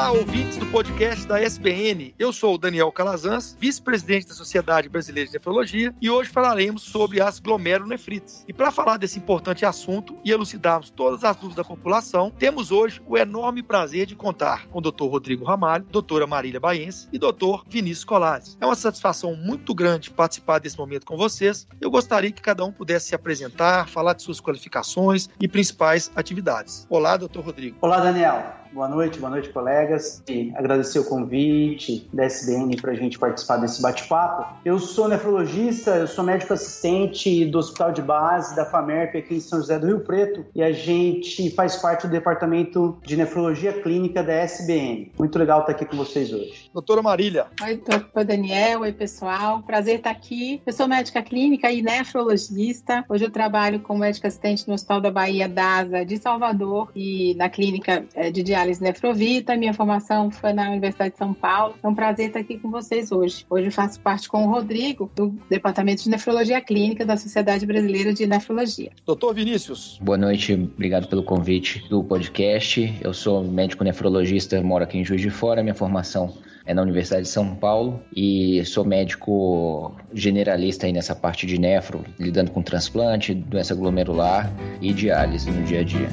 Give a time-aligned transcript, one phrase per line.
[0.00, 2.14] Olá, ouvintes do podcast da SBN.
[2.18, 7.20] Eu sou o Daniel Calazans, vice-presidente da Sociedade Brasileira de Nefrologia, e hoje falaremos sobre
[7.20, 8.42] as glomerulonefrites.
[8.48, 13.02] E para falar desse importante assunto e elucidarmos todas as dúvidas da população, temos hoje
[13.06, 15.04] o enorme prazer de contar com o Dr.
[15.04, 17.60] Rodrigo Ramalho, doutora Marília Baense e Dr.
[17.68, 18.56] Vinícius Colares.
[18.58, 21.68] É uma satisfação muito grande participar desse momento com vocês.
[21.78, 26.86] Eu gostaria que cada um pudesse se apresentar, falar de suas qualificações e principais atividades.
[26.88, 27.76] Olá, doutor Rodrigo.
[27.82, 28.59] Olá, Daniel.
[28.72, 30.22] Boa noite, boa noite, colegas.
[30.28, 34.60] E agradecer o convite da SBN para a gente participar desse bate-papo.
[34.64, 39.40] Eu sou nefrologista, eu sou médico assistente do Hospital de Base da FAMERP aqui em
[39.40, 44.22] São José do Rio Preto e a gente faz parte do Departamento de Nefrologia Clínica
[44.22, 45.10] da SBN.
[45.18, 46.70] Muito legal estar aqui com vocês hoje.
[46.72, 47.48] Doutora Marília.
[47.64, 48.82] Oi, doutor Daniel.
[48.82, 49.62] Oi, pessoal.
[49.64, 50.62] Prazer estar aqui.
[50.64, 53.04] Eu sou médica clínica e nefrologista.
[53.08, 57.48] Hoje eu trabalho como médica assistente no Hospital da Bahia DASA de Salvador e na
[57.48, 61.74] clínica eh, de diálise análise nefrovita, minha formação foi na Universidade de São Paulo.
[61.82, 63.46] É um prazer estar aqui com vocês hoje.
[63.48, 68.12] Hoje eu faço parte com o Rodrigo, do Departamento de Nefrologia Clínica da Sociedade Brasileira
[68.12, 68.90] de Nefrologia.
[69.06, 69.98] Doutor Vinícius.
[70.02, 72.94] Boa noite, obrigado pelo convite do podcast.
[73.00, 76.34] Eu sou médico nefrologista, moro aqui em Juiz de Fora, minha formação
[76.66, 82.04] é na Universidade de São Paulo e sou médico generalista aí nessa parte de nefro,
[82.18, 86.08] lidando com transplante, doença glomerular e diálise no dia a dia.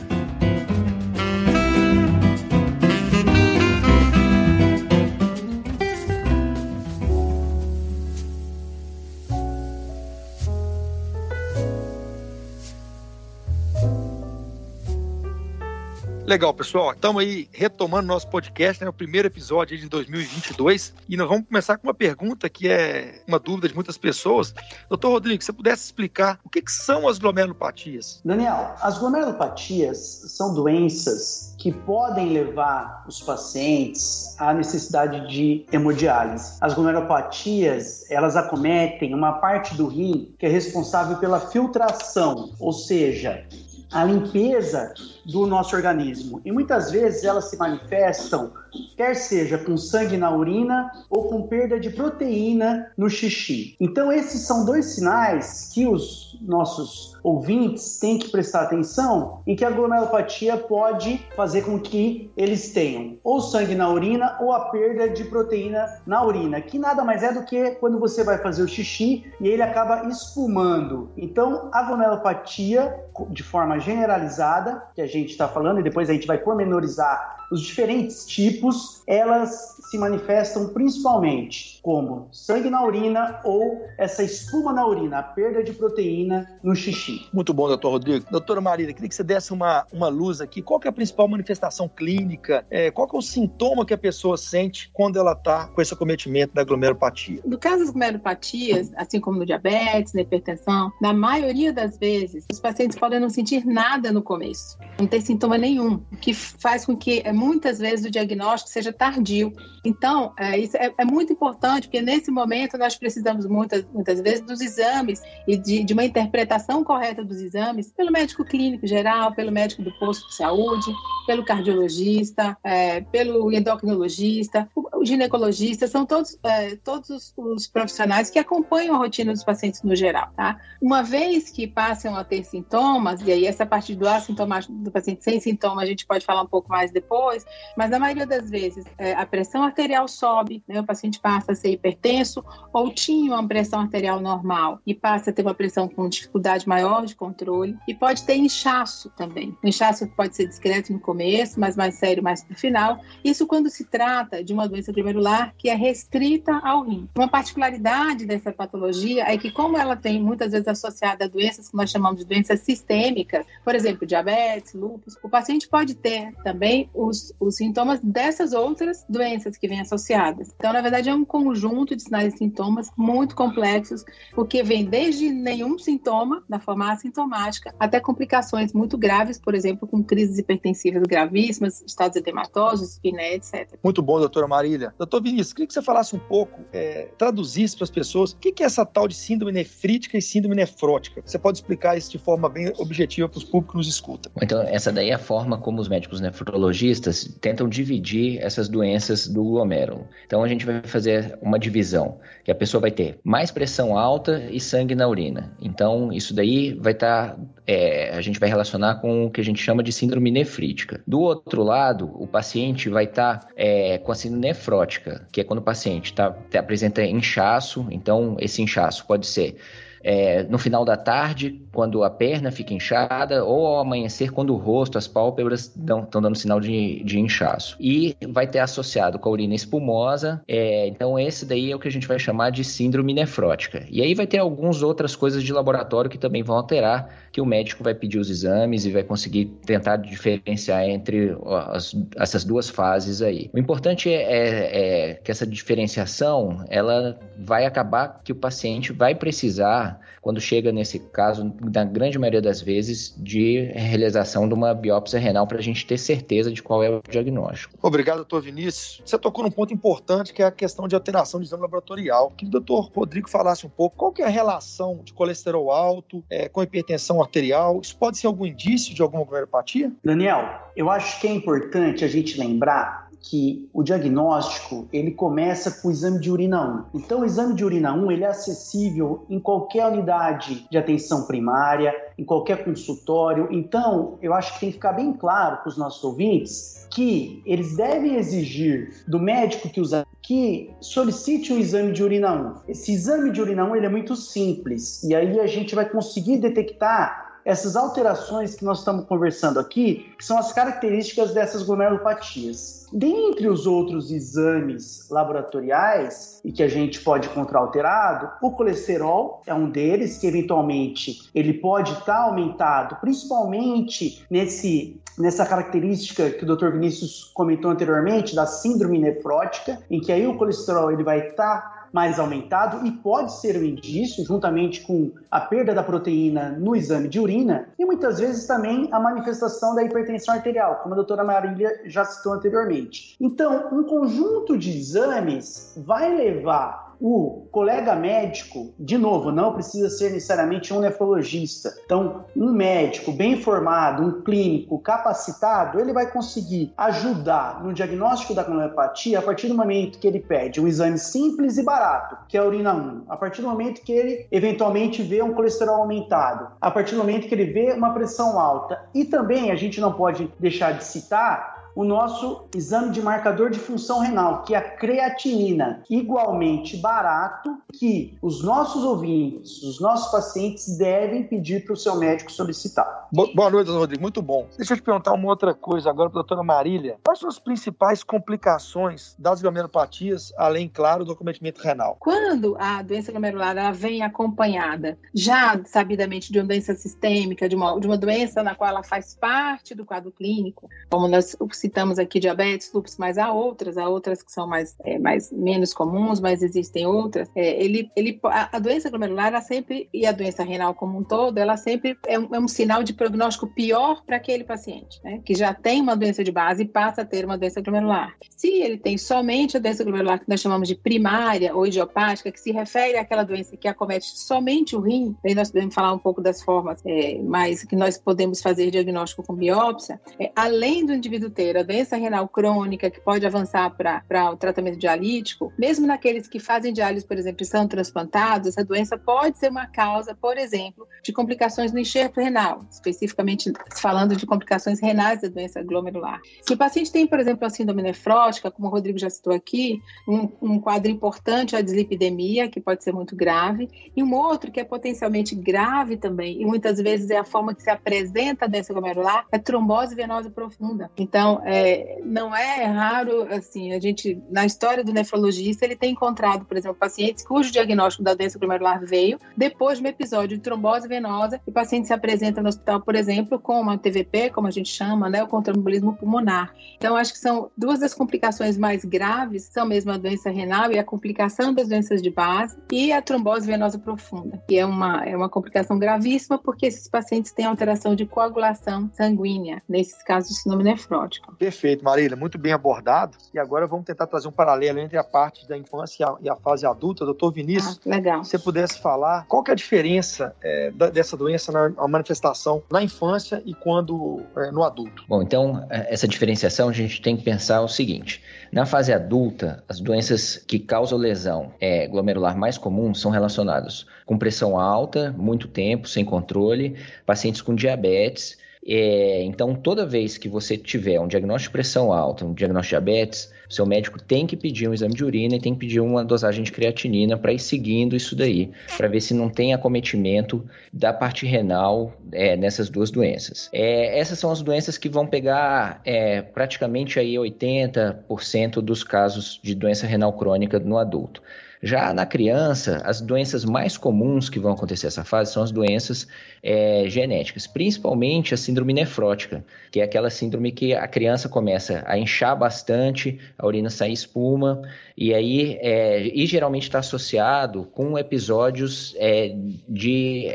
[16.27, 16.91] Legal, pessoal.
[16.91, 18.89] Estamos aí retomando nosso podcast, né?
[18.89, 20.93] O primeiro episódio de 2022.
[21.07, 24.53] E nós vamos começar com uma pergunta que é uma dúvida de muitas pessoas.
[24.89, 28.19] Doutor Rodrigo, se você pudesse explicar o que, que são as glomerulopatias?
[28.25, 29.97] Daniel, as glomerulopatias
[30.35, 36.57] são doenças que podem levar os pacientes à necessidade de hemodiálise.
[36.59, 43.47] As glomerulopatias, elas acometem uma parte do rim que é responsável pela filtração, ou seja,
[43.89, 44.93] a limpeza
[45.27, 46.41] do nosso organismo.
[46.45, 48.51] E muitas vezes elas se manifestam,
[48.95, 53.75] quer seja com sangue na urina ou com perda de proteína no xixi.
[53.79, 59.65] Então, esses são dois sinais que os nossos ouvintes têm que prestar atenção e que
[59.65, 65.09] a glomerulopatia pode fazer com que eles tenham ou sangue na urina ou a perda
[65.09, 68.67] de proteína na urina, que nada mais é do que quando você vai fazer o
[68.67, 71.09] xixi e ele acaba espumando.
[71.17, 72.95] Então, a glomerulopatia,
[73.29, 77.61] de forma generalizada, que a gente está falando, e depois a gente vai pormenorizar os
[77.61, 85.19] diferentes tipos, elas se manifestam principalmente como sangue na urina ou essa espuma na urina,
[85.19, 87.25] a perda de proteína no xixi.
[87.31, 88.25] Muito bom, doutor Rodrigo.
[88.29, 90.61] Doutora Marília, queria que você desse uma, uma luz aqui.
[90.61, 92.65] Qual que é a principal manifestação clínica?
[92.69, 95.93] É, qual que é o sintoma que a pessoa sente quando ela está com esse
[95.93, 97.39] acometimento da glomerulopatia?
[97.45, 102.59] No caso das glomerulopatias, assim como no diabetes, na hipertensão, na maioria das vezes, os
[102.59, 106.95] pacientes podem não sentir nada no começo, não ter sintoma nenhum, o que faz com
[106.95, 109.53] que é, muitas vezes o diagnóstico seja tardio.
[109.83, 114.41] Então, é, isso é, é, muito importante, porque nesse momento nós precisamos muitas, muitas vezes
[114.41, 119.51] dos exames e de, de, uma interpretação correta dos exames pelo médico clínico geral, pelo
[119.51, 120.93] médico do posto de saúde,
[121.25, 126.37] pelo cardiologista, é, pelo endocrinologista, o, o ginecologista, são todos,
[126.83, 130.31] todos os, os, profissionais que acompanham a rotina dos pacientes no geral.
[130.35, 130.59] Tá?
[130.81, 135.23] Uma vez que passam a ter sintomas, e aí essa parte do assintomático do paciente
[135.23, 137.45] sem sintoma a gente pode falar um pouco mais depois,
[137.77, 141.55] mas na maioria das vezes é, a pressão arterial sobe, né, o paciente passa a
[141.55, 142.43] ser hipertenso
[142.73, 147.05] ou tinha uma pressão arterial normal e passa a ter uma pressão com dificuldade maior
[147.05, 149.55] de controle e pode ter inchaço também.
[149.63, 152.99] O inchaço pode ser discreto no começo, mas mais sério mais no final.
[153.23, 157.07] Isso quando se trata de uma doença glomerular que é restrita ao rim.
[157.15, 161.75] Uma particularidade dessa patologia é que como ela tem muitas vezes associada a doenças que
[161.75, 167.33] nós chamamos de doenças sistêmicas, por exemplo, diabetes, lúpus, o paciente pode ter também os,
[167.39, 170.53] os sintomas dessas outras doenças que vêm associadas.
[170.55, 174.03] Então, na verdade, é um conjunto de sinais e sintomas muito complexos,
[174.33, 180.03] porque vem desde nenhum sintoma, da forma assintomática, até complicações muito graves, por exemplo, com
[180.03, 183.77] crises hipertensivas gravíssimas, estados edematosos, espiné, etc.
[183.83, 184.93] Muito bom, doutora Marília.
[184.97, 188.63] Doutor Vinícius, queria que você falasse um pouco, é, traduzisse para as pessoas, o que
[188.63, 191.21] é essa tal de síndrome nefrítica e síndrome nefrótica?
[191.25, 194.31] Você pode explicar isso de forma bem objetiva para os públicos que nos escutam.
[194.41, 199.43] Então, essa daí é a forma como os médicos nefrologistas tentam dividir essas doenças do
[199.43, 200.07] glomérulo.
[200.25, 204.47] Então a gente vai fazer uma divisão, que a pessoa vai ter mais pressão alta
[204.51, 205.55] e sangue na urina.
[205.61, 209.43] Então isso daí vai estar, tá, é, a gente vai relacionar com o que a
[209.43, 211.01] gente chama de síndrome nefrítica.
[211.07, 215.43] Do outro lado, o paciente vai estar tá, é, com a síndrome nefrótica, que é
[215.43, 217.87] quando o paciente tá, apresenta inchaço.
[217.91, 219.57] Então esse inchaço pode ser
[220.07, 224.55] é, no final da tarde, quando a perna fica inchada, ou ao amanhecer, quando o
[224.55, 227.75] rosto, as pálpebras estão dando sinal de, de, inchaço.
[227.77, 231.89] E vai ter associado com a urina espumosa, é, então esse daí é o que
[231.89, 233.85] a gente vai chamar de síndrome nefrótica.
[233.89, 237.45] E aí vai ter algumas outras coisas de laboratório que também vão alterar, que o
[237.45, 241.37] médico vai pedir os exames e vai conseguir tentar diferenciar entre
[241.69, 243.47] as, essas duas fases aí.
[243.53, 249.13] O importante é, é, é que essa diferenciação, ela vai acabar que o paciente vai
[249.13, 255.17] precisar quando chega nesse caso, na grande maioria das vezes, de realização de uma biópsia
[255.17, 257.73] renal para a gente ter certeza de qual é o diagnóstico.
[257.81, 259.01] Obrigado, doutor Vinícius.
[259.05, 262.33] Você tocou num ponto importante que é a questão de alteração de exame laboratorial.
[262.35, 266.21] Que o doutor Rodrigo falasse um pouco qual que é a relação de colesterol alto
[266.29, 267.79] é, com hipertensão arterial.
[267.81, 269.91] Isso pode ser algum indício de alguma glomerulopatia?
[270.03, 270.45] Daniel,
[270.75, 275.91] eu acho que é importante a gente lembrar que o diagnóstico ele começa com o
[275.91, 276.99] exame de urina 1.
[276.99, 281.93] Então, o exame de urina 1 ele é acessível em qualquer unidade de atenção primária,
[282.17, 283.47] em qualquer consultório.
[283.51, 287.77] Então, eu acho que tem que ficar bem claro para os nossos ouvintes que eles
[287.77, 292.33] devem exigir do médico que usa que solicite o exame de urina
[292.65, 292.71] 1.
[292.71, 296.39] Esse exame de urina 1 ele é muito simples e aí a gente vai conseguir
[296.39, 302.85] detectar essas alterações que nós estamos conversando aqui, que são as características dessas glomerulopatias.
[302.91, 309.53] Dentre os outros exames laboratoriais e que a gente pode encontrar alterado, o colesterol é
[309.53, 316.55] um deles, que eventualmente ele pode estar tá aumentado, principalmente nesse, nessa característica que o
[316.55, 316.71] Dr.
[316.71, 321.76] Vinícius comentou anteriormente, da síndrome nefrótica, em que aí o colesterol ele vai estar tá
[321.91, 327.07] mais aumentado e pode ser um indício, juntamente com a perda da proteína no exame
[327.07, 331.81] de urina, e muitas vezes também a manifestação da hipertensão arterial, como a doutora Marília
[331.85, 333.15] já citou anteriormente.
[333.19, 340.11] Então, um conjunto de exames vai levar o colega médico, de novo, não precisa ser
[340.11, 341.73] necessariamente um nefrologista.
[341.85, 348.43] Então, um médico bem informado, um clínico capacitado, ele vai conseguir ajudar no diagnóstico da
[348.43, 352.39] glomerulopatia a partir do momento que ele pede um exame simples e barato, que é
[352.39, 356.71] a urina 1, a partir do momento que ele eventualmente vê um colesterol aumentado, a
[356.71, 358.81] partir do momento que ele vê uma pressão alta.
[358.93, 363.59] E também a gente não pode deixar de citar o nosso exame de marcador de
[363.59, 370.75] função renal, que é a creatinina, igualmente barato, que os nossos ouvintes, os nossos pacientes
[370.75, 373.07] devem pedir para o seu médico solicitar.
[373.11, 374.01] Boa noite, Rodrigo.
[374.01, 374.47] Muito bom.
[374.57, 376.97] Deixa eu te perguntar uma outra coisa agora para a doutora Marília.
[377.05, 381.95] Quais são as principais complicações das glomerulopatias, além, claro, do acometimento renal?
[381.99, 387.79] Quando a doença glomerular ela vem acompanhada, já sabidamente, de uma doença sistêmica, de uma,
[387.79, 391.35] de uma doença na qual ela faz parte do quadro clínico, como nós
[391.67, 395.73] citamos aqui diabetes, lúpus, mas há outras, há outras que são mais, é, mais menos
[395.73, 397.29] comuns, mas existem outras.
[397.35, 401.03] É, ele, ele, a, a, doença glomerular, ela sempre, e a doença renal como um
[401.03, 405.19] todo, ela sempre é um, é um sinal de prognóstico pior para aquele paciente, né,
[405.25, 408.15] que já tem uma doença de base e passa a ter uma doença glomerular.
[408.35, 412.39] Se ele tem somente a doença glomerular que nós chamamos de primária ou idiopática, que
[412.39, 416.21] se refere àquela doença que acomete somente o rim, aí nós podemos falar um pouco
[416.21, 421.29] das formas é, mais que nós podemos fazer diagnóstico com biópsia, é, além do indivíduo
[421.29, 426.39] ter a doença renal crônica, que pode avançar para o tratamento dialítico, mesmo naqueles que
[426.39, 430.87] fazem diálise, por exemplo, e são transplantados, essa doença pode ser uma causa, por exemplo,
[431.03, 436.19] de complicações no enxerto renal, especificamente falando de complicações renais da doença glomerular.
[436.41, 439.81] Se o paciente tem, por exemplo, a síndrome nefrótica, como o Rodrigo já citou aqui,
[440.07, 444.51] um, um quadro importante é a dislipidemia, que pode ser muito grave, e um outro
[444.51, 448.47] que é potencialmente grave também, e muitas vezes é a forma que se apresenta a
[448.47, 450.89] doença glomerular, é trombose venosa profunda.
[450.97, 456.43] Então, é, não é raro, assim, a gente, na história do nefrologista, ele tem encontrado,
[456.43, 460.89] por exemplo, pacientes cujo diagnóstico da doença glomerular veio depois de um episódio de trombose
[460.89, 464.51] venosa e o paciente se apresenta no hospital, por exemplo, com uma TVP, como a
[464.51, 466.53] gente chama, né, ou com trombolismo pulmonar.
[466.75, 470.77] Então, acho que são duas das complicações mais graves, são mesmo a doença renal e
[470.77, 475.15] a complicação das doenças de base e a trombose venosa profunda, que é uma, é
[475.15, 480.65] uma complicação gravíssima porque esses pacientes têm alteração de coagulação sanguínea, nesses casos de síndrome
[480.65, 481.26] nefrótica.
[481.37, 483.17] Perfeito, Marília, muito bem abordado.
[483.33, 486.29] E agora vamos tentar trazer um paralelo entre a parte da infância e a, e
[486.29, 487.05] a fase adulta.
[487.05, 488.23] Doutor Vinícius, ah, legal.
[488.23, 492.63] se você pudesse falar qual que é a diferença é, da, dessa doença na manifestação
[492.71, 495.03] na infância e quando é, no adulto?
[495.07, 498.23] Bom, então, é, essa diferenciação a gente tem que pensar o seguinte.
[498.51, 504.17] Na fase adulta, as doenças que causam lesão é, glomerular mais comuns são relacionadas com
[504.17, 510.57] pressão alta, muito tempo, sem controle, pacientes com diabetes, é, então, toda vez que você
[510.57, 514.67] tiver um diagnóstico de pressão alta, um diagnóstico de diabetes, seu médico tem que pedir
[514.67, 517.95] um exame de urina e tem que pedir uma dosagem de creatinina para ir seguindo
[517.95, 523.49] isso daí, para ver se não tem acometimento da parte renal é, nessas duas doenças.
[523.53, 529.55] É, essas são as doenças que vão pegar é, praticamente aí 80% dos casos de
[529.55, 531.21] doença renal crônica no adulto.
[531.61, 536.07] Já na criança, as doenças mais comuns que vão acontecer nessa fase são as doenças
[536.43, 541.97] é, genéticas, principalmente a síndrome nefrótica, que é aquela síndrome que a criança começa a
[541.97, 544.61] inchar bastante, a urina sai espuma,
[544.95, 549.33] e aí é, e geralmente está associado com episódios é,
[549.67, 550.27] de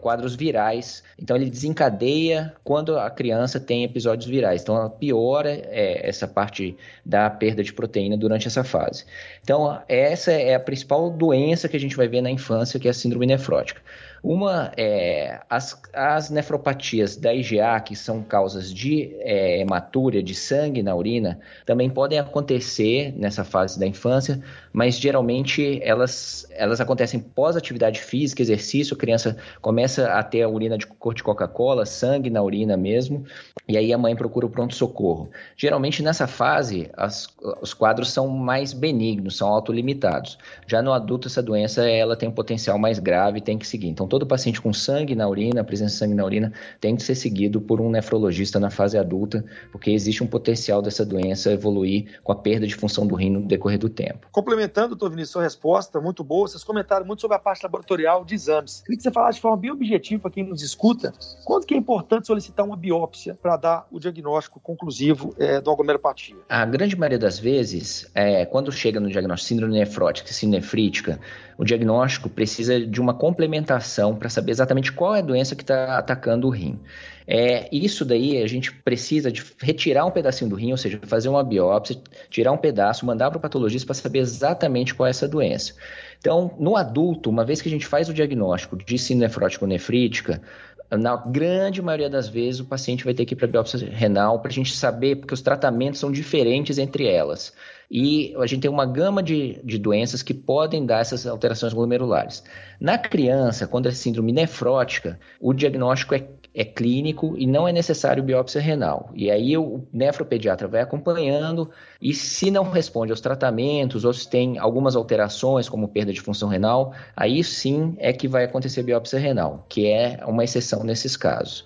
[0.00, 1.02] quadros virais.
[1.18, 4.62] Então ele desencadeia quando a criança tem episódios virais.
[4.62, 9.04] Então ela piora essa parte da perda de proteína durante essa fase.
[9.42, 12.90] Então essa é a principal doença que a gente vai ver na infância, que é
[12.90, 13.80] a síndrome nefrótica.
[14.22, 20.82] Uma é as, as nefropatias da IgA, que são causas de é, hematúria, de sangue
[20.82, 28.00] na urina, também podem acontecer nessa fase da infância, mas geralmente elas, elas acontecem pós-atividade
[28.00, 32.42] física, exercício, a criança começa a ter a urina de cor de Coca-Cola, sangue na
[32.42, 33.24] urina mesmo,
[33.66, 35.30] e aí a mãe procura o pronto-socorro.
[35.56, 37.28] Geralmente nessa fase, as,
[37.62, 40.38] os quadros são mais benignos, são autolimitados.
[40.66, 43.88] Já no adulto, essa doença ela tem um potencial mais grave, tem que seguir.
[43.88, 47.14] Então, todo paciente com sangue na urina, presença de sangue na urina, tem que ser
[47.14, 52.32] seguido por um nefrologista na fase adulta, porque existe um potencial dessa doença evoluir com
[52.32, 54.26] a perda de função do rim no decorrer do tempo.
[54.32, 56.48] Complementando, doutor Vinícius, sua resposta, muito boa.
[56.48, 58.82] Vocês comentaram muito sobre a parte laboratorial de exames.
[58.82, 61.12] Queria que você falasse de forma bem objetiva para quem nos escuta,
[61.44, 66.36] quando que é importante solicitar uma biópsia para dar o diagnóstico conclusivo é, do aglomeropatia?
[66.48, 71.20] A grande maioria das vezes, é, quando chega no diagnóstico síndrome nefrótica, síndrome nefrítica,
[71.56, 75.98] o diagnóstico precisa de uma complementação para saber exatamente qual é a doença que está
[75.98, 76.78] atacando o rim.
[77.26, 81.28] É, isso daí a gente precisa de retirar um pedacinho do rim, ou seja, fazer
[81.28, 81.96] uma biópsia,
[82.28, 85.74] tirar um pedaço, mandar para o patologista para saber exatamente qual é essa doença.
[86.18, 89.68] Então, no adulto, uma vez que a gente faz o diagnóstico de síndrome nefrótica ou
[89.68, 90.42] nefrítica,
[90.90, 94.40] na grande maioria das vezes o paciente vai ter que ir para a biópsia renal
[94.40, 97.52] para a gente saber, porque os tratamentos são diferentes entre elas.
[97.90, 102.42] E a gente tem uma gama de, de doenças que podem dar essas alterações glomerulares.
[102.80, 108.22] Na criança, quando é síndrome nefrótica, o diagnóstico é é clínico e não é necessário
[108.22, 109.10] biópsia renal.
[109.14, 114.58] E aí o nefropediatra vai acompanhando e se não responde aos tratamentos ou se tem
[114.58, 119.64] algumas alterações, como perda de função renal, aí sim é que vai acontecer biópsia renal,
[119.68, 121.64] que é uma exceção nesses casos.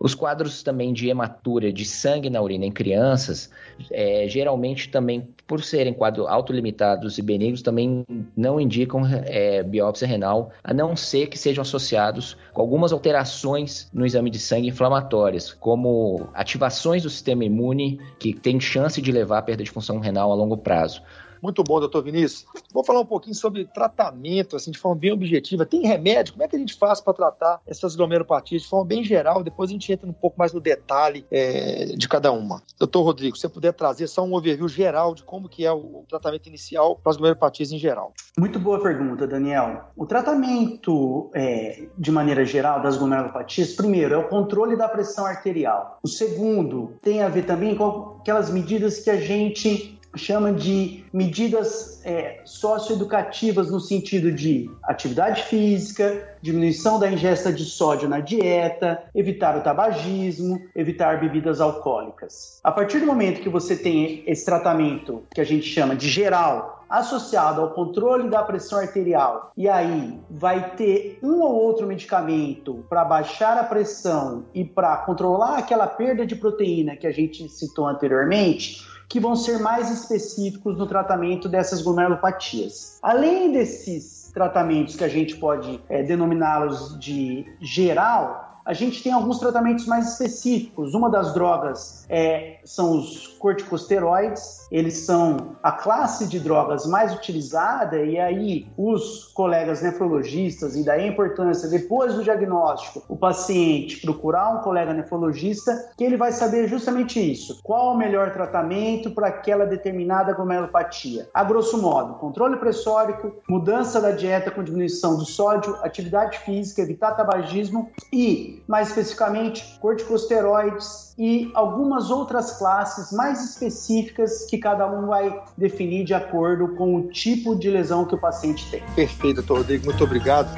[0.00, 3.50] Os quadros também de hematúria de sangue na urina em crianças,
[3.92, 10.52] é, geralmente também, por serem quadros autolimitados e benignos, também não indicam é, biópsia renal,
[10.64, 16.30] a não ser que sejam associados com algumas alterações no exame de sangue inflamatórias, como
[16.32, 20.34] ativações do sistema imune, que tem chance de levar à perda de função renal a
[20.34, 21.02] longo prazo.
[21.42, 22.46] Muito bom, doutor Vinícius.
[22.72, 25.64] Vou falar um pouquinho sobre tratamento, assim, de forma bem objetiva.
[25.64, 26.34] Tem remédio?
[26.34, 29.42] Como é que a gente faz para tratar essas glomeropatias de forma bem geral?
[29.42, 32.62] Depois a gente entra um pouco mais no detalhe é, de cada uma.
[32.78, 36.04] Doutor Rodrigo, se você puder trazer só um overview geral de como que é o
[36.08, 38.12] tratamento inicial para as glomeropatias em geral.
[38.38, 39.84] Muito boa pergunta, Daniel.
[39.96, 45.98] O tratamento, é, de maneira geral, das glomerulopatias, primeiro, é o controle da pressão arterial.
[46.02, 52.00] O segundo tem a ver também com aquelas medidas que a gente chama de medidas
[52.04, 59.56] é, socioeducativas no sentido de atividade física, diminuição da ingesta de sódio na dieta, evitar
[59.56, 62.60] o tabagismo, evitar bebidas alcoólicas.
[62.64, 66.84] A partir do momento que você tem esse tratamento que a gente chama de geral,
[66.90, 73.04] associado ao controle da pressão arterial, e aí vai ter um ou outro medicamento para
[73.04, 78.84] baixar a pressão e para controlar aquela perda de proteína que a gente citou anteriormente,
[79.10, 82.96] que vão ser mais específicos no tratamento dessas glomerulopatias.
[83.02, 89.40] Além desses tratamentos que a gente pode é, denominá-los de geral, a gente tem alguns
[89.40, 90.94] tratamentos mais específicos.
[90.94, 98.02] Uma das drogas é, são os corticosteroides, eles são a classe de drogas mais utilizada,
[98.02, 104.50] e aí os colegas nefrologistas, e daí a importância, depois do diagnóstico, o paciente procurar
[104.50, 109.66] um colega nefrologista, que ele vai saber justamente isso: qual o melhor tratamento para aquela
[109.66, 111.28] determinada glomerulopatia.
[111.34, 117.12] A grosso modo, controle pressórico, mudança da dieta com diminuição do sódio, atividade física, evitar
[117.12, 125.42] tabagismo e, mais especificamente, corticosteroides e algumas outras classes mais específicas que cada um vai
[125.56, 128.82] definir de acordo com o tipo de lesão que o paciente tem.
[128.94, 130.50] Perfeito, doutor Rodrigo, muito obrigado.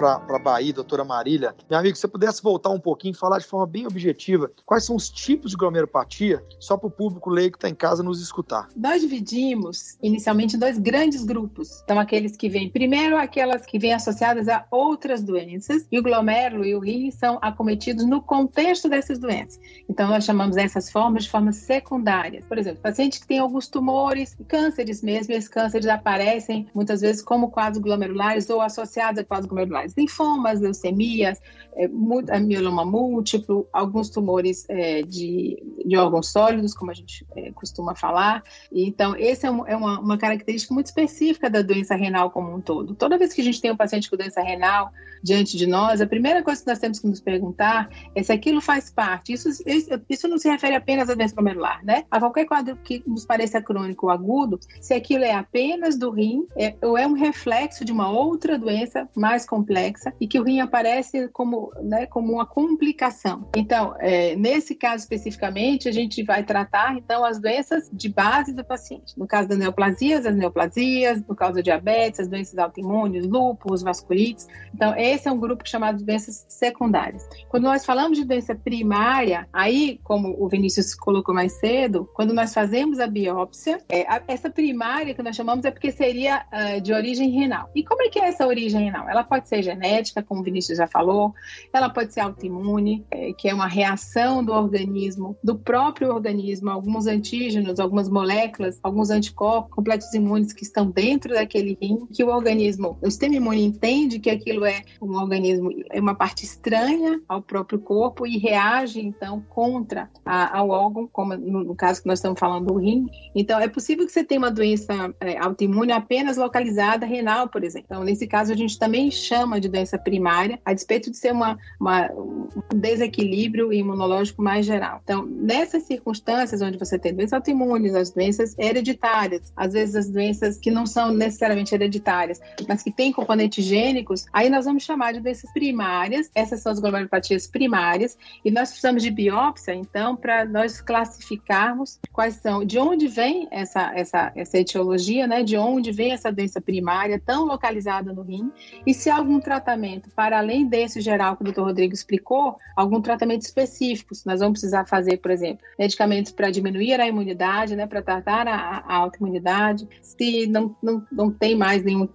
[0.00, 1.54] Para a Bahia, doutora Marília.
[1.68, 4.84] Meu amigo, se você pudesse voltar um pouquinho e falar de forma bem objetiva, quais
[4.84, 8.22] são os tipos de glomeropatia, só para o público leigo que está em casa nos
[8.22, 8.68] escutar?
[8.74, 11.82] Nós dividimos inicialmente em dois grandes grupos.
[11.84, 16.64] Então, aqueles que vêm, primeiro, aquelas que vêm associadas a outras doenças, e o glomérulo
[16.64, 19.60] e o rim são acometidos no contexto dessas doenças.
[19.86, 22.46] Então, nós chamamos essas formas de formas secundárias.
[22.46, 27.20] Por exemplo, pacientes que têm alguns tumores, cânceres mesmo, e esses cânceres aparecem muitas vezes
[27.20, 31.38] como quadros glomerulares ou associados a quadros quadros linfomas, leucemias,
[31.76, 37.50] é, é, mieloma múltiplo, alguns tumores é, de, de órgãos sólidos, como a gente é,
[37.52, 38.42] costuma falar.
[38.72, 42.94] Então, essa é, é, uma, uma característica muito específica da doença renal como um todo.
[42.94, 44.90] Toda vez que a gente tem um paciente com doença renal
[45.22, 48.60] diante de nós, a primeira coisa que nós temos que nos perguntar é se aquilo
[48.60, 49.32] faz parte.
[49.32, 52.04] Isso, isso, isso não se refere apenas à doença glomerular, né?
[52.10, 56.46] A qualquer quadro que nos pareça crônico ou agudo, se aquilo é apenas do rim
[56.56, 59.79] é, ou é um reflexo de uma outra doença mais complexa
[60.20, 63.48] e que o rim aparece como, né, como uma complicação.
[63.56, 68.64] Então, é, nesse caso especificamente, a gente vai tratar então as doenças de base do
[68.64, 69.18] paciente.
[69.18, 74.46] No caso das neoplasias, as neoplasias, no caso da diabetes, as doenças autoimunes, lúpus, vasculites.
[74.74, 77.28] Então, esse é um grupo chamado de doenças secundárias.
[77.48, 82.52] Quando nós falamos de doença primária, aí, como o Vinícius colocou mais cedo, quando nós
[82.52, 86.92] fazemos a biópsia, é, a, essa primária que nós chamamos é porque seria uh, de
[86.92, 87.70] origem renal.
[87.74, 89.08] E como é que é essa origem renal?
[89.08, 91.34] Ela pode ser genética, como o Vinícius já falou,
[91.72, 97.06] ela pode ser autoimune, é, que é uma reação do organismo, do próprio organismo, alguns
[97.06, 102.98] antígenos, algumas moléculas, alguns anticorpos, completos imunes que estão dentro daquele rim, que o organismo,
[103.00, 107.78] o sistema imune entende que aquilo é um organismo, é uma parte estranha ao próprio
[107.78, 112.38] corpo e reage, então, contra a, ao órgão, como no, no, caso que nós estamos
[112.38, 113.06] falando do rim.
[113.34, 117.86] Então, é possível que você tenha uma doença é, autoimune apenas localizada renal, por exemplo.
[117.90, 121.58] Então, nesse caso, a gente também chama de doença primária, a despeito de ser uma,
[121.78, 125.00] uma, um desequilíbrio imunológico mais geral.
[125.04, 130.58] Então, nessas circunstâncias onde você tem doenças autoimunes, as doenças hereditárias, às vezes as doenças
[130.58, 135.20] que não são necessariamente hereditárias, mas que têm componentes gênicos, aí nós vamos chamar de
[135.20, 140.80] doenças primárias, essas são as glomerulopatias primárias, e nós precisamos de biópsia, então, para nós
[140.80, 146.32] classificarmos quais são, de onde vem essa, essa, essa etiologia, né, de onde vem essa
[146.32, 148.50] doença primária tão localizada no rim,
[148.86, 153.42] e se há tratamento, para além desse geral que o doutor Rodrigo explicou, algum tratamento
[153.42, 154.14] específico.
[154.26, 158.84] Nós vamos precisar fazer, por exemplo, medicamentos para diminuir a imunidade, né, para tratar a,
[158.86, 159.88] a autoimunidade.
[160.02, 162.08] Se não, não, não tem mais nenhuma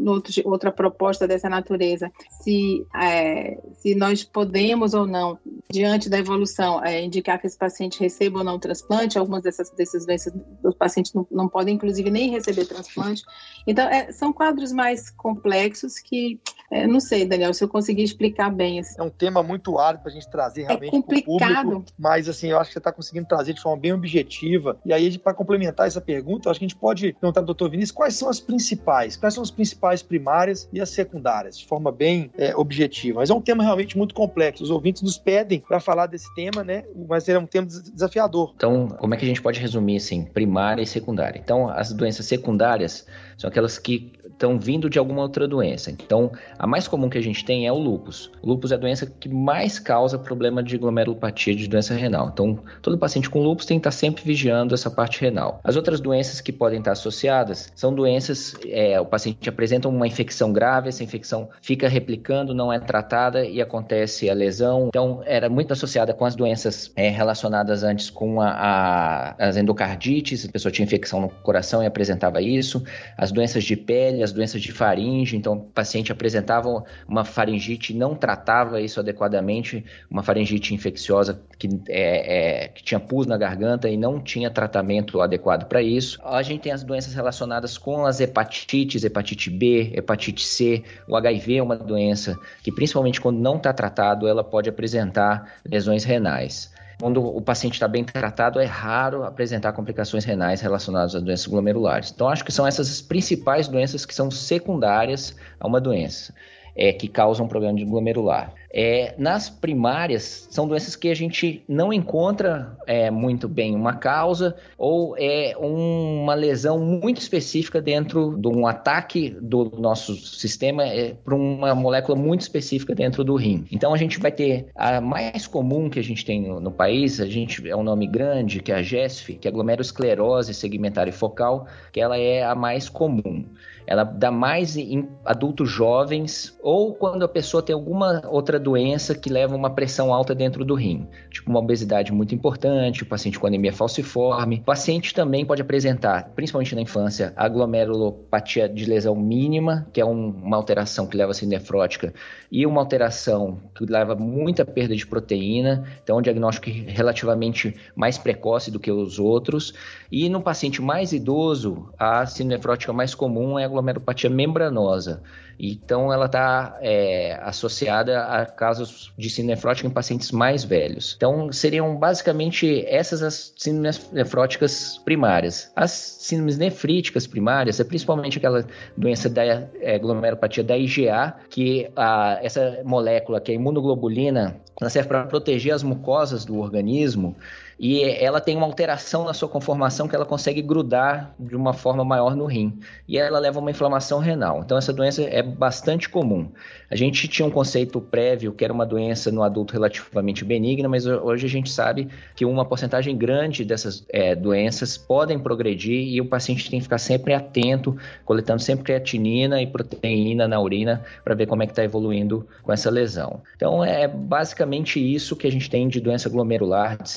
[0.43, 5.37] outra proposta dessa natureza, se, é, se nós podemos ou não,
[5.75, 10.05] diante da evolução, é, indicar que esse paciente receba ou não transplante, algumas dessas, dessas
[10.05, 10.33] doenças
[10.63, 13.23] os pacientes não, não podem, inclusive, nem receber transplante.
[13.67, 16.39] Então, é, são quadros mais complexos que,
[16.71, 18.79] é, não sei, Daniel, se eu conseguir explicar bem.
[18.79, 18.95] Assim.
[18.97, 21.63] É um tema muito árido para a gente trazer é realmente é complicado.
[21.63, 24.79] Público, mas, assim, eu acho que você está conseguindo trazer de forma bem objetiva.
[24.85, 27.91] E aí, para complementar essa pergunta, acho que a gente pode perguntar ao doutor Vinícius
[27.91, 32.31] quais são as principais, quais são as principais primárias e as secundárias, de forma bem
[32.37, 33.19] é, objetiva.
[33.19, 34.63] Mas é um tema realmente muito complexo.
[34.63, 36.83] Os ouvintes nos pedem para falar desse tema, né?
[37.07, 38.53] Mas é um tema desafiador.
[38.55, 41.39] Então, como é que a gente pode resumir assim, primária e secundária?
[41.39, 43.05] Então, as doenças secundárias
[43.37, 45.89] são aquelas que estão vindo de alguma outra doença.
[45.89, 48.29] Então, a mais comum que a gente tem é o lúpus.
[48.41, 52.29] O lúpus é a doença que mais causa problema de glomerulopatia de doença renal.
[52.31, 55.59] Então, todo paciente com lúpus tem que estar sempre vigiando essa parte renal.
[55.63, 60.51] As outras doenças que podem estar associadas são doenças, é, o paciente apresenta uma infecção
[60.51, 64.87] grave, essa infecção fica replicando, não é tratada e acontece a lesão.
[64.89, 70.45] Então, era muito associada com as doenças é, relacionadas antes com a, a, as endocardites,
[70.45, 72.83] a pessoa tinha infecção no coração e apresentava isso,
[73.17, 78.15] as doenças de pele, as doenças de faringe, então o paciente apresentava uma faringite não
[78.15, 83.95] tratava isso adequadamente, uma faringite infecciosa que, é, é, que tinha pus na garganta e
[83.95, 86.19] não tinha tratamento adequado para isso.
[86.23, 91.57] A gente tem as doenças relacionadas com as hepatites, hepatite B, hepatite C, o HIV
[91.57, 96.73] é uma doença que principalmente quando não está tratado, ela pode apresentar lesões renais.
[96.99, 102.11] Quando o paciente está bem tratado, é raro apresentar complicações renais relacionadas a doenças glomerulares.
[102.13, 106.33] Então, acho que são essas as principais doenças que são secundárias a uma doença,
[106.75, 108.53] é, que causam problema de glomerular.
[108.77, 114.53] É, nas primárias, são doenças que a gente não encontra é, muito bem uma causa
[114.77, 121.33] ou é uma lesão muito específica dentro de um ataque do nosso sistema é, para
[121.33, 123.65] uma molécula muito específica dentro do rim.
[123.71, 127.21] Então a gente vai ter a mais comum que a gente tem no, no país,
[127.21, 131.13] a gente é um nome grande, que é a GESF, que é glomerulosclerose segmentar e
[131.13, 133.45] focal, que ela é a mais comum
[133.87, 139.29] ela dá mais em adultos jovens ou quando a pessoa tem alguma outra doença que
[139.29, 143.45] leva uma pressão alta dentro do rim, tipo uma obesidade muito importante, o paciente com
[143.45, 144.57] anemia falciforme.
[144.57, 150.05] O paciente também pode apresentar, principalmente na infância, a glomerulopatia de lesão mínima, que é
[150.05, 152.11] um, uma alteração que leva a ser nefrótica,
[152.51, 158.17] e uma alteração que leva muita perda de proteína, então é um diagnóstico relativamente mais
[158.17, 159.73] precoce do que os outros.
[160.11, 165.21] E no paciente mais idoso, a síndrome mais comum é a glomerulopatia membranosa.
[165.59, 171.13] Então, ela está é, associada a casos de síndrome nefrótica em pacientes mais velhos.
[171.15, 175.71] Então, seriam basicamente essas as síndromes nefróticas primárias.
[175.75, 178.65] As síndromes nefríticas primárias é principalmente aquela
[178.97, 184.89] doença da é, glomerulopatia da IgA, que a, essa molécula, que é a imunoglobulina, ela
[184.89, 187.35] serve para proteger as mucosas do organismo
[187.79, 192.05] e ela tem uma alteração na sua conformação que ela consegue grudar de uma forma
[192.05, 194.61] maior no rim e ela leva a uma inflamação renal.
[194.63, 196.49] Então essa doença é bastante comum.
[196.89, 201.05] A gente tinha um conceito prévio que era uma doença no adulto relativamente benigna, mas
[201.05, 206.25] hoje a gente sabe que uma porcentagem grande dessas é, doenças podem progredir e o
[206.25, 211.45] paciente tem que ficar sempre atento, coletando sempre creatinina e proteína na urina para ver
[211.45, 213.41] como é que está evoluindo com essa lesão.
[213.55, 214.64] Então é basicamente
[214.99, 217.09] isso que a gente tem de doença glomerular, de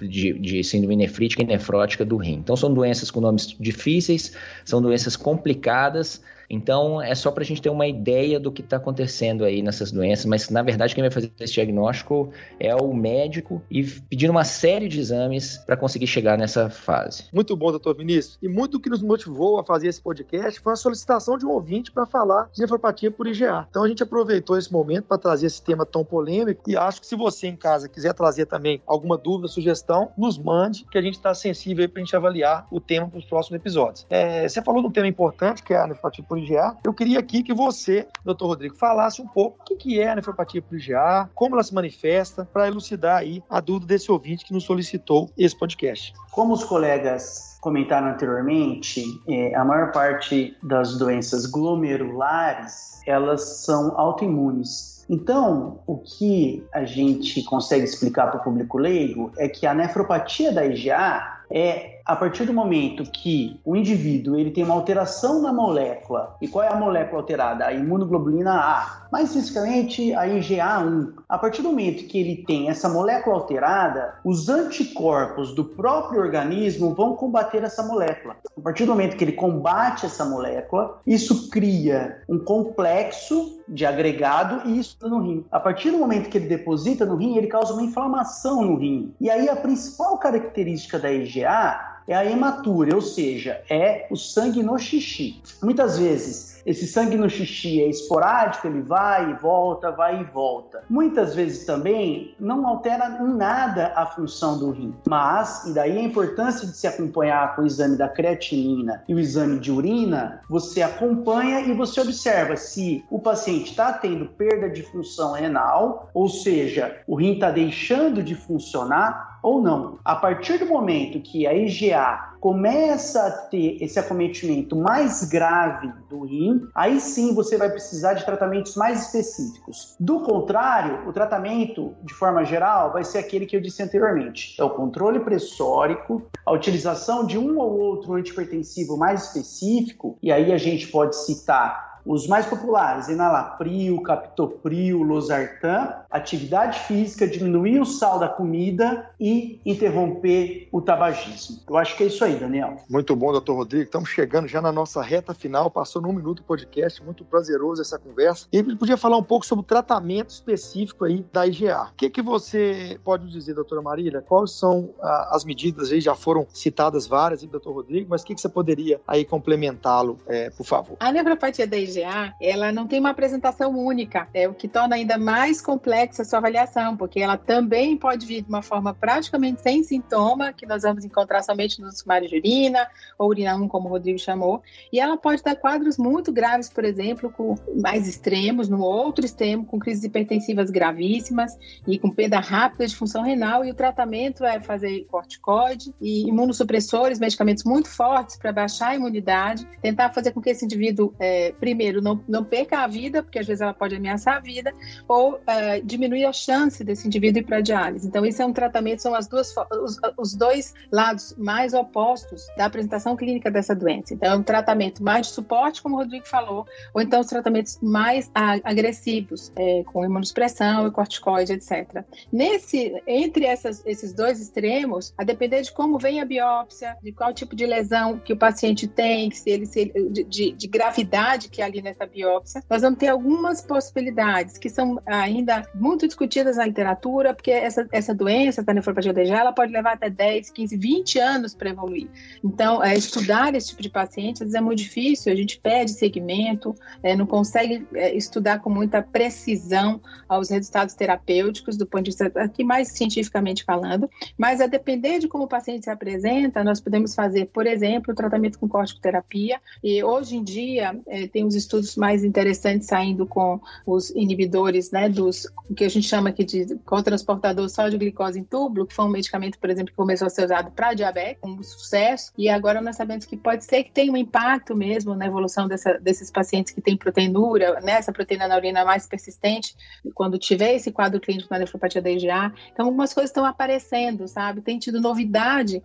[0.00, 2.34] de, de síndrome nefrítica e nefrótica do rim.
[2.34, 6.22] Então, são doenças com nomes difíceis, são doenças complicadas,
[6.52, 9.90] então, é só para a gente ter uma ideia do que está acontecendo aí nessas
[9.90, 14.44] doenças, mas na verdade quem vai fazer esse diagnóstico é o médico e pedir uma
[14.44, 17.24] série de exames para conseguir chegar nessa fase.
[17.32, 18.38] Muito bom, doutor Vinícius.
[18.42, 21.50] E muito do que nos motivou a fazer esse podcast foi a solicitação de um
[21.50, 23.66] ouvinte para falar de nefropatia por IgA.
[23.70, 27.06] Então, a gente aproveitou esse momento para trazer esse tema tão polêmico e acho que
[27.06, 31.14] se você em casa quiser trazer também alguma dúvida, sugestão, nos mande, que a gente
[31.14, 34.06] está sensível para a gente avaliar o tema para os próximos episódios.
[34.10, 36.41] É, você falou de um tema importante, que é a nefropatia por IgA,
[36.84, 40.62] eu queria aqui que você, doutor Rodrigo, falasse um pouco o que é a nefropatia
[40.72, 45.30] IgA, como ela se manifesta, para elucidar aí a dúvida desse ouvinte que nos solicitou
[45.36, 46.12] esse podcast.
[46.30, 54.92] Como os colegas comentaram anteriormente, é, a maior parte das doenças glomerulares, elas são autoimunes.
[55.08, 60.52] Então, o que a gente consegue explicar para o público leigo é que a nefropatia
[60.52, 65.52] da IgA é a partir do momento que o indivíduo ele tem uma alteração na
[65.52, 67.66] molécula, e qual é a molécula alterada?
[67.66, 71.12] A imunoglobulina A, mais especificamente a IgA1.
[71.28, 76.94] A partir do momento que ele tem essa molécula alterada, os anticorpos do próprio organismo
[76.94, 78.36] vão combater essa molécula.
[78.56, 84.68] A partir do momento que ele combate essa molécula, isso cria um complexo de agregado
[84.68, 85.44] e isso no rim.
[85.50, 89.14] A partir do momento que ele deposita no rim, ele causa uma inflamação no rim.
[89.20, 94.62] E aí a principal característica da IgA é a hematúria, ou seja, é o sangue
[94.62, 95.42] no xixi.
[95.62, 100.84] Muitas vezes esse sangue no xixi é esporádico, ele vai e volta, vai e volta.
[100.88, 104.94] Muitas vezes também não altera em nada a função do rim.
[105.08, 109.18] Mas, e daí a importância de se acompanhar com o exame da creatinina e o
[109.18, 114.82] exame de urina, você acompanha e você observa se o paciente está tendo perda de
[114.82, 119.98] função renal, ou seja, o rim está deixando de funcionar ou não.
[120.04, 126.24] A partir do momento que a IgA começa a ter esse acometimento mais grave do
[126.24, 129.94] rim, aí sim você vai precisar de tratamentos mais específicos.
[129.98, 134.64] Do contrário, o tratamento, de forma geral, vai ser aquele que eu disse anteriormente: é
[134.64, 140.58] o controle pressórico, a utilização de um ou outro antipertensivo mais específico, e aí a
[140.58, 148.28] gente pode citar Os mais populares, enalapril, captopril, losartan, atividade física, diminuir o sal da
[148.28, 151.60] comida e interromper o tabagismo.
[151.68, 152.76] Eu acho que é isso aí, Daniel.
[152.90, 153.84] Muito bom, doutor Rodrigo.
[153.84, 155.70] Estamos chegando já na nossa reta final.
[155.70, 158.46] Passou num minuto o podcast, muito prazeroso essa conversa.
[158.52, 161.88] E ele podia falar um pouco sobre o tratamento específico aí da IGA.
[161.92, 164.20] O que, que você pode nos dizer, doutora Marília?
[164.22, 166.00] Quais são ah, as medidas aí?
[166.00, 170.50] Já foram citadas várias, doutor Rodrigo, mas o que, que você poderia aí complementá-lo, é,
[170.50, 170.96] por favor?
[171.00, 175.18] A nefropatia da IgA, ela não tem uma apresentação única, é o que torna ainda
[175.18, 179.82] mais complexa a sua avaliação, porque ela também pode vir de uma forma praticamente sem
[179.82, 182.86] sintoma, que nós vamos encontrar somente nos sumários de urina,
[183.18, 186.84] ou urina 1, como o Rodrigo chamou, e ela pode dar quadros muito graves, por
[186.84, 192.86] exemplo, com mais extremos, no outro extremo, com crises hipertensivas gravíssimas e com perda rápida
[192.86, 198.52] de função renal, e o tratamento é fazer corticoide e imunossupressores, medicamentos muito fortes para
[198.52, 202.86] baixar a imunidade, tentar fazer com que esse indivíduo, é, primeiro, não, não perca a
[202.86, 204.72] vida, porque às vezes ela pode ameaçar a vida,
[205.08, 208.06] ou é, diminuir a chance desse indivíduo ir para diálise.
[208.06, 212.66] Então, isso é um tratamento, são as duas, os, os dois lados mais opostos da
[212.66, 214.14] apresentação clínica dessa doença.
[214.14, 217.78] Então, é um tratamento mais de suporte, como o Rodrigo falou, ou então os tratamentos
[217.82, 222.04] mais agressivos, é, com imunossupressão e corticoide, etc.
[222.32, 227.32] Nesse, entre essas, esses dois extremos, a depender de como vem a biópsia, de qual
[227.32, 231.62] tipo de lesão que o paciente tem, se ele se, de, de, de gravidade que
[231.62, 237.32] é nessa biópsia, nós vamos ter algumas possibilidades que são ainda muito discutidas na literatura,
[237.32, 241.54] porque essa, essa doença, a nefropatia DG, ela pode levar até 10, 15, 20 anos
[241.54, 242.08] para evoluir.
[242.44, 247.14] Então, é, estudar esse tipo de paciente é muito difícil, a gente pede segmento, é,
[247.16, 252.64] não consegue é, estudar com muita precisão os resultados terapêuticos do ponto de vista aqui
[252.64, 257.46] mais cientificamente falando, mas a depender de como o paciente se apresenta, nós podemos fazer,
[257.46, 262.24] por exemplo, o tratamento com corticoterapia, e hoje em dia é, tem os estudos mais
[262.24, 265.46] interessantes saindo com os inibidores, né, dos
[265.76, 269.58] que a gente chama aqui de cotransportador sódio glicose em túbulo, que foi um medicamento,
[269.58, 273.24] por exemplo, que começou a ser usado para diabetes, com sucesso, e agora nós sabemos
[273.24, 276.96] que pode ser que tenha um impacto mesmo na evolução dessa, desses pacientes que têm
[276.96, 279.74] proteinúria, né, essa proteína na urina mais persistente,
[280.14, 282.52] quando tiver esse quadro clínico na nefropatia da IgA.
[282.72, 284.60] Então, algumas coisas estão aparecendo, sabe?
[284.60, 285.82] Tem tido novidade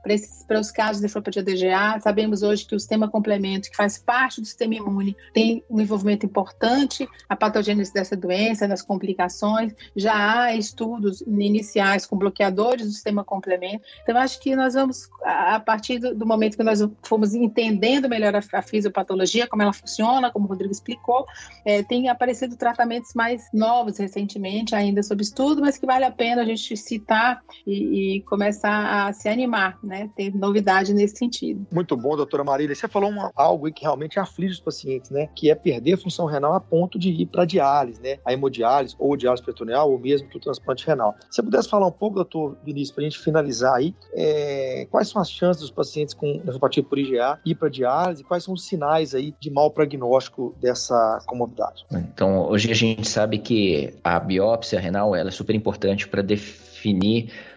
[0.47, 1.99] para os casos de nefropatia da IgA.
[1.99, 6.25] Sabemos hoje que o sistema complemento, que faz parte do sistema imune, tem um envolvimento
[6.25, 9.73] importante a patogênese dessa doença, nas complicações.
[9.95, 13.83] Já há estudos iniciais com bloqueadores do sistema complemento.
[14.03, 18.41] Então, acho que nós vamos, a partir do, momento que nós fomos entendendo melhor a,
[18.53, 21.25] a, fisiopatologia, como ela funciona, como o Rodrigo explicou,
[21.65, 26.41] é, tem aparecido tratamentos mais novos recentemente, ainda sob estudo, mas que vale a pena
[26.41, 30.09] a gente citar e, e começar a se animar, né?
[30.15, 31.65] Ter novidade nesse sentido.
[31.71, 32.75] Muito bom, doutora Marília.
[32.75, 35.29] Você falou uma, algo que realmente aflige os pacientes, né?
[35.35, 38.17] Que é perder a função renal a ponto de ir para diálise, né?
[38.25, 41.15] A hemodiálise, ou diálise peritoneal, ou mesmo que o transplante renal.
[41.29, 45.09] Se você pudesse falar um pouco, doutor Vinícius, para a gente finalizar aí, é, quais
[45.09, 48.23] são as chances dos pacientes com nefropatia por IgA ir para diálise?
[48.23, 51.85] Quais são os sinais aí de mau prognóstico dessa comorbidade?
[51.91, 56.76] Então, hoje a gente sabe que a biópsia renal ela é super importante para definir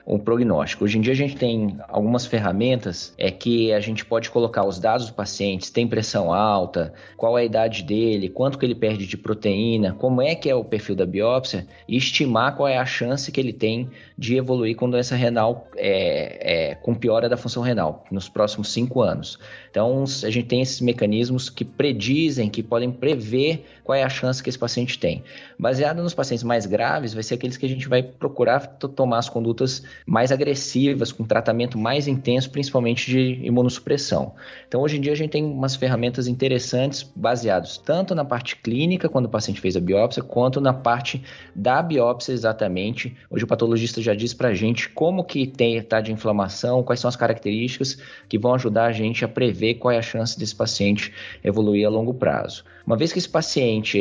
[0.06, 0.84] um prognóstico.
[0.84, 4.78] Hoje em dia a gente tem algumas ferramentas é que a gente pode colocar os
[4.78, 9.06] dados do paciente, tem pressão alta, qual é a idade dele, quanto que ele perde
[9.06, 12.84] de proteína, como é que é o perfil da biópsia e estimar qual é a
[12.84, 17.62] chance que ele tem de evoluir com doença renal é, é, com piora da função
[17.62, 19.38] renal nos próximos cinco anos.
[19.70, 24.42] Então a gente tem esses mecanismos que predizem, que podem prever qual é a chance
[24.42, 25.22] que esse paciente tem.
[25.58, 29.28] Baseado nos pacientes mais graves, vai ser aqueles que a gente vai procurar tomar as
[29.28, 34.34] condutas mais agressivas, com tratamento mais intenso, principalmente de imunossupressão.
[34.68, 39.08] Então, hoje em dia, a gente tem umas ferramentas interessantes baseadas tanto na parte clínica,
[39.08, 41.22] quando o paciente fez a biópsia, quanto na parte
[41.54, 43.16] da biópsia exatamente.
[43.28, 47.00] Hoje o patologista já diz para a gente como que tem está de inflamação, quais
[47.00, 50.54] são as características que vão ajudar a gente a prever qual é a chance desse
[50.54, 52.64] paciente evoluir a longo prazo.
[52.86, 54.00] Uma vez que esse paciente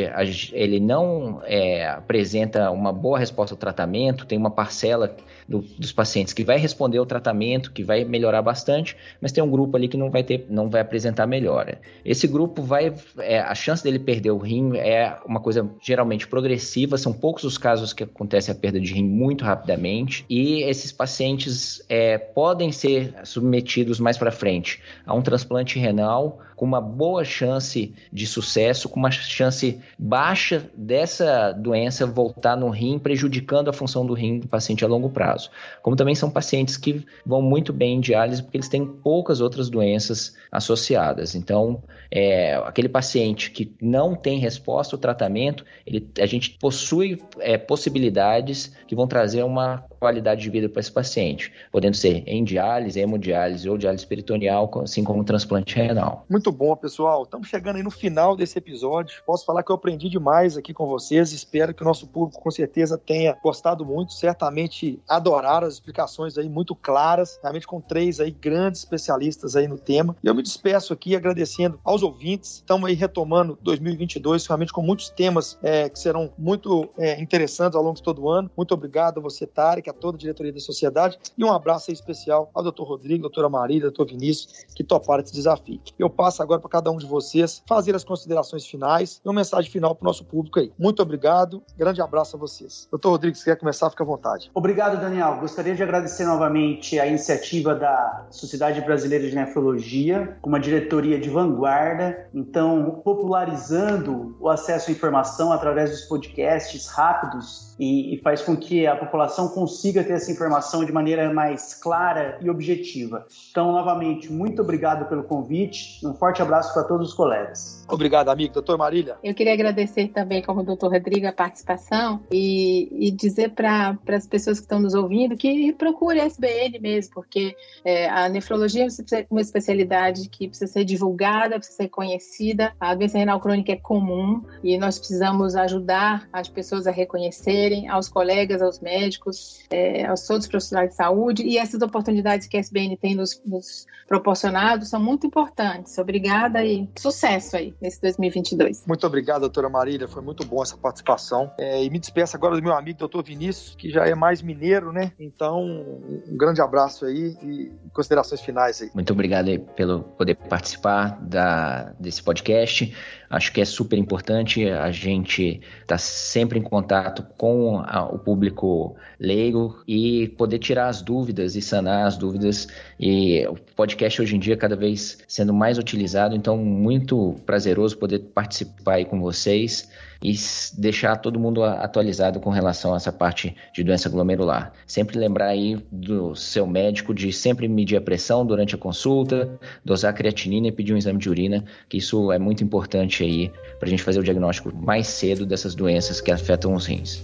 [0.54, 5.16] ele não é, apresenta uma boa resposta ao tratamento, tem uma parcela
[5.48, 9.50] do, dos pacientes que vai responder ao tratamento, que vai melhorar bastante, mas tem um
[9.50, 11.80] grupo ali que não vai ter, não vai apresentar melhora.
[12.06, 16.98] Esse grupo vai, é, a chance dele perder o rim é uma coisa geralmente progressiva,
[16.98, 21.84] são poucos os casos que acontece a perda de rim muito rapidamente e esses pacientes
[21.90, 27.96] é, podem ser submetidos mais para frente a um transplante renal com uma boa chance
[28.12, 34.14] de sucesso, com uma chance baixa dessa doença voltar no rim, prejudicando a função do
[34.14, 35.50] rim do paciente a longo prazo.
[35.82, 39.70] Como também são pacientes que vão muito bem em diálise porque eles têm poucas outras
[39.70, 41.34] doenças associadas.
[41.34, 47.58] Então, é, aquele paciente que não tem resposta ao tratamento, ele, a gente possui é,
[47.58, 53.00] possibilidades que vão trazer uma qualidade de vida para esse paciente, podendo ser em diálise,
[53.00, 56.26] hemodiálise ou diálise peritoneal, assim como transplante renal.
[56.30, 57.24] Muito bom, pessoal.
[57.24, 59.22] Estamos chegando aí no final desse episódio.
[59.26, 61.32] Posso falar que eu aprendi demais aqui com vocês.
[61.32, 66.50] Espero que o nosso público com certeza tenha gostado muito, certamente adoraram as explicações aí
[66.50, 70.16] muito claras, realmente com três aí grandes especialistas aí no tema.
[70.24, 72.56] E eu me despeço aqui agradecendo aos ouvintes.
[72.56, 77.84] Estamos aí retomando 2022, realmente com muitos temas é, que serão muito é, interessantes ao
[77.84, 78.50] longo de todo o ano.
[78.56, 82.50] Muito obrigado a você, Tarek a toda a diretoria da sociedade e um abraço especial
[82.54, 85.80] ao doutor Rodrigo, doutora Marília, doutor Vinícius, que toparam esse desafio.
[85.98, 89.70] Eu passo agora para cada um de vocês fazer as considerações finais e uma mensagem
[89.72, 90.72] final para o nosso público aí.
[90.78, 92.88] Muito obrigado, grande abraço a vocês.
[92.92, 94.52] Doutor Rodrigo, se quer começar, fica à vontade.
[94.54, 95.38] Obrigado, Daniel.
[95.40, 101.30] Gostaria de agradecer novamente a iniciativa da Sociedade Brasileira de Nefrologia, com uma diretoria de
[101.30, 108.58] vanguarda, então popularizando o acesso à informação através dos podcasts rápidos e, e faz com
[108.58, 113.26] que a população consiga ter essa informação de maneira mais clara e objetiva.
[113.50, 116.06] Então, novamente, muito obrigado pelo convite.
[116.06, 117.86] Um forte abraço para todos os colegas.
[117.88, 118.54] Obrigado, amigo.
[118.54, 119.18] Doutor Marília.
[119.24, 124.60] Eu queria agradecer também, como doutor Rodrigo, a participação e, e dizer para as pessoas
[124.60, 129.42] que estão nos ouvindo que procure a SBN mesmo, porque é, a nefrologia é uma
[129.42, 132.74] especialidade que precisa ser divulgada, precisa ser conhecida.
[132.80, 138.10] A doença renal crônica é comum e nós precisamos ajudar as pessoas a reconhecer aos
[138.10, 141.44] colegas, aos médicos, é, aos todos os profissionais de saúde.
[141.44, 145.98] E essas oportunidades que a SBN tem nos, nos proporcionado são muito importantes.
[145.98, 148.86] Obrigada e sucesso aí nesse 2022.
[148.88, 150.08] Muito obrigado, doutora Marília.
[150.08, 151.52] Foi muito bom essa participação.
[151.60, 154.92] É, e me despeço agora do meu amigo, doutor Vinícius, que já é mais mineiro,
[154.92, 155.12] né?
[155.20, 158.90] Então, um grande abraço aí e considerações finais aí.
[158.94, 162.96] Muito obrigado aí pelo poder participar da, desse podcast.
[163.30, 168.18] Acho que é super importante a gente estar tá sempre em contato com a, o
[168.18, 172.68] público leigo e poder tirar as dúvidas e sanar as dúvidas.
[173.00, 178.20] E o podcast hoje em dia cada vez sendo mais utilizado, então muito prazeroso poder
[178.20, 179.90] participar aí com vocês
[180.22, 180.34] e
[180.78, 184.74] deixar todo mundo atualizado com relação a essa parte de doença glomerular.
[184.86, 189.50] Sempre lembrar aí do seu médico de sempre medir a pressão durante a consulta,
[189.84, 193.88] dosar creatinina e pedir um exame de urina, que isso é muito importante aí para
[193.88, 197.24] a gente fazer o diagnóstico mais cedo dessas doenças que afetam os rins.